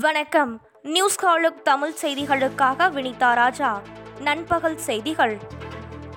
வணக்கம். 0.00 0.60
நியூஸ் 0.82 1.16
காலுக் 1.16 1.64
தமிழ் 1.64 1.94
செய்திகளுக்காக 2.02 2.90
வினிதா 2.90 3.34
ராஜா. 3.34 3.80
நண்பகல் 4.20 4.78
செய்திகள். 4.78 5.38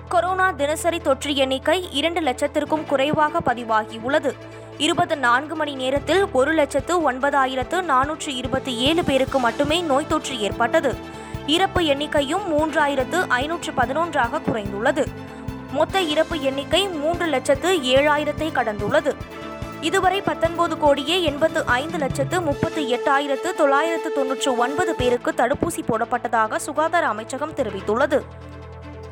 கொரோனா 0.08 0.50
தினசரி 0.50 1.00
தொற்று 1.00 1.36
எண்ணிக்கை 1.36 1.88
இரண்டு 1.90 2.20
லட்சத்திற்கும் 2.20 2.84
குறைவாக 2.84 3.38
பதிவாகியுள்ளது 3.40 4.32
இருபத்தி 4.78 5.14
நான்கு 5.14 5.54
மணி 5.54 5.74
நேரத்தில் 5.74 6.26
ஒரு 6.32 6.52
லட்சத்து 6.52 7.12
ஒன்பதாயிரத்து 7.12 7.82
நானூற்று 7.82 8.28
இருபத்தி 8.28 8.76
ஏழு 8.76 9.04
பேருக்கு 9.04 9.38
மட்டுமே 9.38 9.80
நோய் 9.80 10.06
தொற்று 10.06 10.40
ஏற்பட்டது. 10.40 10.94
இறப்பு 11.46 11.80
எண்ணிக்கையும் 11.80 12.42
மூன்றாயிரத்து 12.50 13.24
ஐநூற்று 13.28 13.72
பதினொன்றாக 13.72 14.38
குறைந்துள்ளது. 14.38 15.06
மொத்த 15.72 16.00
இறப்பு 16.00 16.40
எண்ணிக்கை 16.40 16.88
மூன்று 16.88 17.26
லட்சத்து 17.26 17.76
ஏழாயிரத்தை 17.76 18.50
கடந்துள்ளது. 18.52 19.14
இதுவரை 19.80 20.20
பத்தொன்பது 20.20 20.78
கோடியே 20.78 21.22
எண்பத்து 21.22 21.64
ஐந்து 21.66 21.98
லட்சத்து 21.98 22.40
முப்பத்தி 22.40 22.94
எட்டாயிரத்து 22.94 23.54
தொள்ளாயிரத்து 23.56 24.12
தொன்னூற்று 24.12 24.56
ஒன்பது 24.56 24.94
பேருக்கு 24.94 25.32
தடுப்பூசி 25.36 25.82
போடப்பட்டதாக 25.88 26.56
சுகாதார 26.56 27.06
அமைச்சகம் 27.06 27.54
தெரிவித்துள்ளது. 27.54 28.22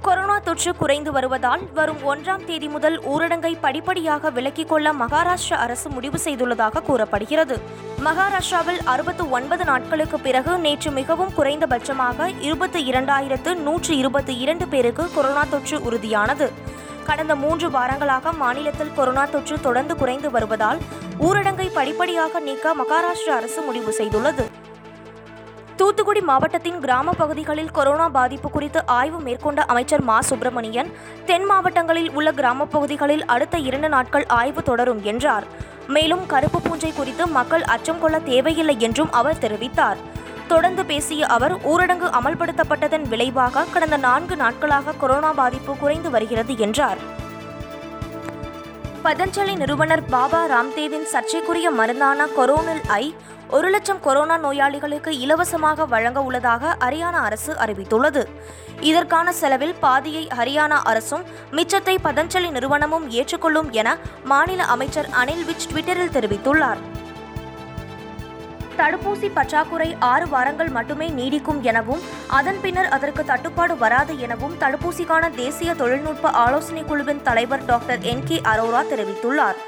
கொரோனா 0.02 0.38
தொற்று 0.38 0.76
குறைந்து 0.76 1.12
வருவதால் 1.12 1.72
வரும் 1.72 1.98
ஒன்றாம் 2.14 2.44
தேதி 2.44 2.68
முதல் 2.68 3.00
ஊரடங்கை 3.00 3.56
படிப்படியாக 3.60 4.30
விலக்கிக் 4.30 4.68
கொள்ள 4.68 4.92
மகாராஷ்டிரா 4.92 5.54
அரசு 5.54 5.88
முடிவு 5.88 6.18
செய்துள்ளதாக 6.24 6.82
கூறப்படுகிறது. 6.82 7.58
மகாராஷ்டிராவில் 8.04 8.80
அறுபத்து 8.84 9.30
ஒன்பது 9.30 9.64
நாட்களுக்கு 9.64 10.20
பிறகு 10.20 10.58
நேற்று 10.58 10.90
மிகவும் 10.90 11.32
குறைந்தபட்சமாக 11.36 12.30
இருபத்தி 12.40 12.90
இரண்டாயிரத்து 12.90 13.54
நூற்று 13.54 13.96
இருபத்தி 13.96 14.36
இரண்டு 14.36 14.68
பேருக்கு 14.68 15.10
கொரோனா 15.14 15.44
தொற்று 15.50 15.82
உறுதியானது. 15.82 16.52
கடந்த 17.04 17.34
மூன்று 17.34 17.68
வாரங்களாக 17.68 18.32
மாநிலத்தில் 18.32 18.94
கொரோனா 18.94 19.24
தொற்று 19.24 19.60
தொடர்ந்து 19.60 19.96
குறைந்து 19.96 20.30
வருவதால் 20.30 20.78
ஊரடங்கை 21.20 21.70
படிப்படியாக 21.74 22.40
நீக்க 22.40 22.74
மகாராஷ்டிரா 22.74 23.34
அரசு 23.36 23.60
முடிவு 23.62 23.94
செய்துள்ளது. 23.98 24.44
தூத்துக்குடி 25.76 26.20
மாவட்டத்தின் 26.20 26.80
கிராம 26.80 27.12
பகுதிகளில் 27.12 27.70
கொரோனா 27.70 28.08
பாதிப்பு 28.08 28.50
குறித்து 28.50 28.86
ஆய்வு 28.86 29.20
மேற்கொண்ட 29.20 29.62
அமைச்சர் 29.62 30.00
மா. 30.00 30.20
சுப்பிரமணியன் 30.20 30.92
தென் 31.26 31.44
மாவட்டங்களில் 31.44 32.10
உள்ள 32.10 32.32
கிராம 32.32 32.64
பகுதிகளில் 32.64 33.24
அடுத்த 33.24 33.58
இரண்டு 33.58 33.88
நாட்கள் 33.88 34.26
ஆய்வு 34.26 34.62
தொடரும் 34.62 35.02
என்றார். 35.02 35.44
மேலும் 35.88 36.26
கருப்பு 36.26 36.60
பூஞ்சை 36.60 36.92
குறித்து 36.92 37.26
மக்கள் 37.26 37.62
அச்சம் 37.62 38.00
கொள்ள 38.00 38.18
தேவையில்லை 38.18 38.76
என்றும் 38.78 39.12
அவர் 39.12 39.38
தெரிவித்தார். 39.40 39.96
தொடர்ந்து 40.48 40.84
பேசிய 40.84 41.26
அவர் 41.26 41.54
ஊரடங்கு 41.66 42.08
அமல்படுத்தப்பட்டதன் 42.18 43.08
விளைவாக 43.08 43.64
கடந்த 43.72 43.96
நான்கு 43.96 44.36
நாட்களாக 44.36 44.92
கொரோனா 44.92 45.32
பாதிப்பு 45.32 45.76
குறைந்து 45.76 46.10
வருகிறது 46.10 46.58
என்றார். 46.58 46.98
பதஞ்சலி 49.04 49.56
நிறுவனர் 49.56 50.04
பாபா 50.04 50.46
ராம்தேவின் 50.46 51.04
சர்ச்சைக்குரிய 51.04 51.70
மருந்தான 51.70 52.26
கொரோனில் 52.36 52.80
ஐ 52.86 53.14
ஒரு 53.50 53.70
லட்சம் 53.70 54.00
கொரோனா 54.00 54.36
நோயாளிகளுக்கு 54.36 55.18
இலவசமாக 55.18 55.86
வழங்க 55.86 56.22
உள்ளதாக 56.22 56.76
ஹரியானா 56.80 57.20
அரசு 57.22 57.52
அறிவித்துள்ளது. 57.52 58.22
இதற்கான 58.80 59.32
செலவில் 59.32 59.74
பாதியை 59.80 60.28
ஹரியானா 60.38 60.78
அரசும் 60.82 61.22
மிச்சத்தை 61.52 61.96
பதஞ்சலி 62.04 62.50
நிறுவனமும் 62.50 63.10
ஏற்றுக்கொள்ளும் 63.10 63.70
என 63.70 63.96
மாநில 64.24 64.62
அமைச்சர் 64.62 65.08
அனில் 65.20 65.44
விஜ் 65.44 65.68
ட்விட்டரில் 65.72 66.14
தெரிவித்துள்ளார். 66.16 66.82
தடுப்பூசி 68.78 69.28
பற்றாக்குறை 69.36 69.88
ஆறு 70.12 70.26
வாரங்கள் 70.32 70.70
மட்டுமே 70.76 71.06
நீடிக்கும் 71.18 71.60
எனவும் 71.70 72.02
அதன் 72.38 72.58
பின்னர் 72.64 72.90
அதற்கு 72.96 73.22
தட்டுப்பாடு 73.30 73.74
வராது 73.82 74.12
எனவும் 74.26 74.56
தடுப்பூசிக்கான 74.62 75.30
தேசிய 75.42 75.74
தொழில்நுட்ப 75.82 76.30
ஆலோசனை 76.44 76.82
குழுவின் 76.90 77.22
தலைவர் 77.28 77.64
டாக்டர் 77.70 78.02
என் 78.12 78.24
கே 78.30 78.38
அரோரா 78.52 78.82
தெரிவித்துள்ளார். 78.92 79.60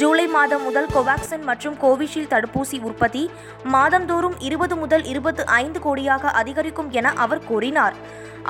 ஜூலை 0.00 0.26
மாதம் 0.34 0.62
முதல் 0.66 0.88
கோவாக்சின் 0.94 1.44
மற்றும் 1.48 1.74
கோவிஷீல்டு 1.82 2.32
தடுப்பூசி 2.34 2.76
உற்பத்தி 2.88 3.24
மாதந்தோறும் 3.74 4.36
இருபது 4.48 4.76
முதல் 4.82 5.04
இருபத்து 5.12 5.42
ஐந்து 5.62 5.80
கோடியாக 5.86 6.32
அதிகரிக்கும் 6.40 6.90
என 7.00 7.12
அவர் 7.24 7.44
கூறினார். 7.50 7.96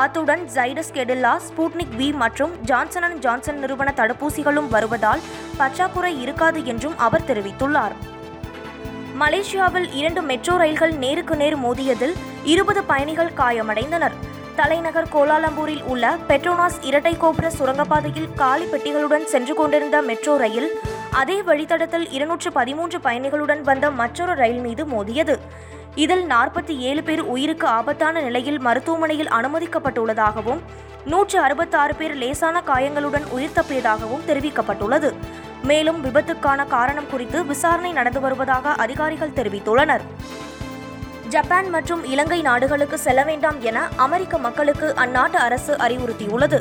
அத்துடன் 0.05 0.45
ஜைடஸ் 0.55 0.95
கெடில்லா 0.97 1.33
ஸ்புட்னிக் 1.47 1.97
வி 1.99 2.09
மற்றும் 2.23 2.53
ஜான்சன் 2.71 3.07
அண்ட் 3.09 3.21
ஜான்சன் 3.27 3.61
நிறுவன 3.65 3.93
தடுப்பூசிகளும் 4.01 4.71
வருவதால் 4.77 5.27
பற்றாக்குறை 5.61 6.15
இருக்காது 6.23 6.61
என்றும் 6.73 6.99
அவர் 7.07 7.29
தெரிவித்துள்ளார். 7.31 7.97
மலேசியாவில் 9.21 9.89
இரண்டு 9.93 10.21
மெட்ரோ 10.23 10.57
ரயில்கள் 10.57 10.93
நேருக்கு 11.03 11.35
நேர் 11.37 11.57
மோதியதில் 11.59 12.15
இருபது 12.45 12.85
பயணிகள் 12.85 13.33
காயமடைந்தனர். 13.37 14.15
தலைநகர் 14.57 15.09
கோலாலம்பூரில் 15.15 15.83
உள்ள 15.83 16.17
பெட்ரோனாஸ் 16.29 16.79
இரட்டை 16.83 17.17
கோபுர 17.17 17.51
சுரங்கப்பாதையில் 17.59 18.31
காலி 18.35 18.65
பெட்டிகளுடன் 18.65 19.25
சென்று 19.25 19.55
கொண்டிருந்த 19.55 20.03
மெட்ரோ 20.03 20.37
ரயில் 20.37 20.69
அதே 21.11 21.43
வழித்தடத்தில் 21.43 22.07
இருநூற்று 22.11 22.53
பதிமூன்று 22.53 22.99
பயணிகளுடன் 22.99 23.63
வந்த 23.63 23.91
மற்றொரு 23.91 24.35
ரயில் 24.35 24.61
மீது 24.61 24.87
மோதியது. 24.87 25.37
இதில் 25.95 26.25
நாற்பத்தி 26.27 26.77
ஏழு 26.79 27.03
பேர் 27.03 27.23
உயிருக்கு 27.35 27.67
ஆபத்தான 27.67 28.21
நிலையில் 28.21 28.61
மருத்துவமனையில் 28.61 29.29
அனுமதிக்கப்பட்டுள்ளதாகவும் 29.29 30.63
நூற்று 31.05 31.39
அறுபத்தாறு 31.41 31.95
பேர் 31.95 32.15
லேசான 32.15 32.63
காயங்களுடன் 32.63 33.25
உயிர் 33.31 33.57
தப்பியதாகவும் 33.61 34.27
தெரிவிக்கப்பட்டுள்ளது. 34.27 35.11
மேலும் 35.63 36.05
விபத்துக்கான 36.05 36.67
காரணம் 36.67 37.11
குறித்து 37.11 37.47
விசாரணை 37.47 37.93
நடந்து 37.93 38.21
வருவதாக 38.21 38.69
அதிகாரிகள் 38.69 39.37
தெரிவித்துள்ளனர். 39.37 40.01
ஜப்பான் 41.29 41.71
மற்றும் 41.71 42.05
இலங்கை 42.05 42.43
நாடுகளுக்கு 42.43 42.99
செல்ல 42.99 43.25
வேண்டாம் 43.25 43.61
என 43.61 43.89
அமெரிக்க 43.97 44.39
மக்களுக்கு 44.39 44.95
அந்நாட்டு 44.97 45.37
அரசு 45.37 45.77
அறிவுறுத்தியுள்ளது. 45.77 46.59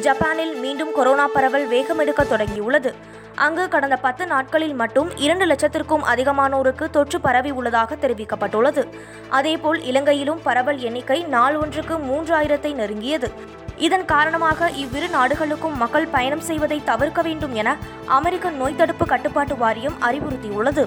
ஜப்பானில் 0.00 0.54
மீண்டும் 0.60 0.92
கொரோனா 0.94 1.26
பரவல் 1.26 1.70
வேகமெடுக்க 1.70 2.22
தொடங்கியுள்ளது. 2.22 2.94
அங்கு 3.34 3.68
கடந்த 3.68 3.96
பத்து 3.96 4.26
நாட்களில் 4.26 4.74
மட்டும் 4.74 5.16
இரண்டு 5.16 5.46
லட்சத்திற்கும் 5.46 6.04
அதிகமானோருக்கு 6.14 6.90
தொற்று 6.90 7.20
பரவி 7.20 7.50
உள்ளதாக 7.50 7.94
தெரிவிக்கப்பட்டுள்ளது. 7.94 8.88
அதேபோல் 9.28 9.82
இலங்கையிலும் 9.82 10.42
பரவல் 10.42 10.78
எண்ணிக்கை 10.78 11.22
நாள் 11.22 11.56
ஒன்றுக்கு 11.56 11.94
மூன்றாயிரத்தை 11.94 12.74
நெருங்கியது. 12.74 13.60
இதன் 13.84 14.04
காரணமாக 14.12 14.68
இவ்விரு 14.82 15.06
நாடுகளுக்கும் 15.14 15.78
மக்கள் 15.82 16.10
பயணம் 16.14 16.44
செய்வதை 16.48 16.78
தவிர்க்க 16.90 17.20
வேண்டும் 17.28 17.54
என 17.60 17.70
அமெரிக்க 18.18 18.50
நோய் 18.60 18.78
தடுப்பு 18.80 19.04
கட்டுப்பாட்டு 19.12 19.54
வாரியம் 19.62 19.96
அறிவுறுத்தியுள்ளது. 20.08 20.84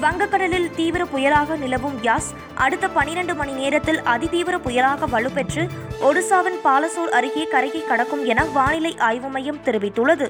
வங்கக்கடலில் 0.00 0.66
தீவிர 0.76 1.02
புயலாக 1.04 1.56
நிலவும் 1.56 1.98
யாஸ் 2.02 2.26
அடுத்த 2.54 2.86
பனிரெண்டு 2.88 3.34
மணி 3.34 3.52
நேரத்தில் 3.52 4.00
அதிதீவிர 4.12 4.56
புயலாக 4.64 5.06
வலுப்பெற்று 5.12 5.62
ஒடிசாவின் 6.08 6.58
பாலசோர் 6.64 7.14
அருகே 7.18 7.44
கரையை 7.44 7.82
கடக்கும் 7.84 8.24
என 8.26 8.44
வானிலை 8.56 8.92
ஆய்வு 8.98 9.28
மையம் 9.28 9.62
தெரிவித்துள்ளது. 9.64 10.26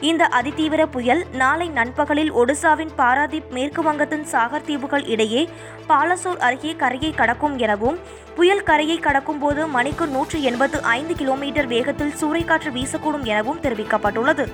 இந்த 0.00 0.28
அதிதீவிர 0.38 0.86
புயல் 0.86 1.22
நாளை 1.32 1.68
நண்பகலில் 1.68 2.32
ஒடிசாவின் 2.32 2.94
பாராதீப் 2.98 3.50
மேற்கு 3.50 3.82
வங்கத்தின் 3.82 4.26
சாகர் 4.32 4.66
தீவுகள் 4.70 5.04
இடையே 5.04 5.48
பாலசோர் 5.86 6.42
அருகே 6.48 6.74
கரையை 6.76 7.12
கடக்கும் 7.12 7.58
எனவும் 7.58 7.98
புயல் 8.36 8.62
கரையை 8.62 8.98
கடக்கும் 8.98 9.38
போது 9.38 9.66
மணிக்கு 9.66 10.06
நூற்று 10.06 10.40
எண்பத்து 10.42 10.80
ஐந்து 10.82 11.14
கிலோமீட்டர் 11.14 11.66
வேகத்தில் 11.66 12.18
சூறைக்காற்று 12.20 12.72
வீசக்கூடும் 12.78 13.24
எனவும் 13.24 13.60
தெரிவிக்கப்பட்டுள்ளது. 13.60 14.46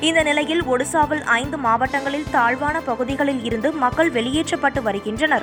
இந்த 0.00 0.22
நிலையில் 0.22 0.64
ஒடிசாவில் 0.64 1.22
ஐந்து 1.22 1.56
மாவட்டங்களில் 1.56 2.30
தாழ்வான 2.30 2.80
பகுதிகளில் 2.80 3.44
இருந்து 3.44 3.72
மக்கள் 3.72 4.10
வெளியேற்றப்பட்டு 4.10 4.82
வருகின்றனர். 4.82 5.42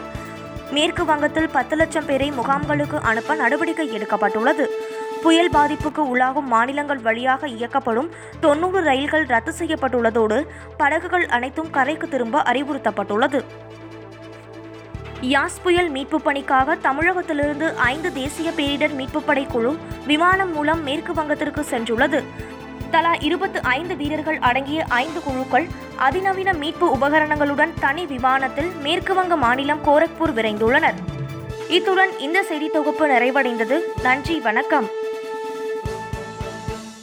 மேற்கு 0.72 1.06
வங்கத்தில் 1.06 1.50
பத்து 1.50 1.76
லட்சம் 1.76 2.06
பேரை 2.06 2.32
முகாம்களுக்கு 2.32 3.00
அனுப்ப 3.02 3.36
நடவடிக்கை 3.36 3.90
எடுக்கப்பட்டுள்ளது. 3.90 4.66
புயல் 5.22 5.50
பாதிப்புக்கு 5.50 6.16
உள்ளாகும் 6.16 6.48
மாநிலங்கள் 6.48 6.98
வழியாக 6.98 7.48
இயக்கப்படும் 7.48 8.10
தொன்னூறு 8.40 8.82
ரயில்கள் 8.82 9.26
ரத்து 9.26 9.54
செய்யப்பட்டுள்ளதோடு 9.60 10.46
படகுகள் 10.78 11.26
அனைத்தும் 11.26 11.70
கரைக்கு 11.70 12.10
திரும்ப 12.10 12.42
அறிவுறுத்தப்பட்டுள்ளது. 12.42 13.44
யாஸ் 15.22 15.62
புயல் 15.64 15.90
மீட்பு 15.90 16.22
பணிக்காக 16.22 16.76
தமிழகத்திலிருந்து 16.76 17.76
ஐந்து 17.76 18.14
தேசிய 18.14 18.52
பேரிடர் 18.52 18.96
மீட்புப் 18.96 19.26
படை 19.26 19.46
குழு 19.46 19.76
விமானம் 20.08 20.54
மூலம் 20.54 20.84
மேற்கு 20.84 21.14
வங்கத்திற்கு 21.14 21.66
சென்றுள்ளது. 21.70 22.24
தலா 22.92 23.14
இருபத்து 23.20 23.62
ஐந்து 23.64 23.96
வீரர்கள் 23.96 24.38
அடங்கிய 24.40 24.86
ஐந்து 24.90 25.22
குழுக்கள் 25.24 25.68
அதிநவீன 25.96 26.54
மீட்பு 26.54 26.92
உபகரணங்களுடன் 26.92 27.74
தனி 27.80 28.06
விமானத்தில் 28.06 28.72
மேற்குவங்க 28.84 29.38
மாநிலம் 29.38 29.84
கோரக்பூர் 29.86 30.34
விரைந்துள்ளனர். 30.36 30.94
இத்துடன் 31.68 32.20
இந்த 32.20 32.44
செய்தி 32.44 32.68
தொகுப்பு 32.68 33.08
நிறைவடைந்தது. 33.08 33.80
நன்றி 34.02 34.40
வணக்கம். 34.40 34.90